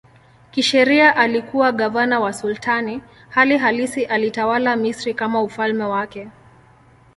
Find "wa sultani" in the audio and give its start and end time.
2.19-3.01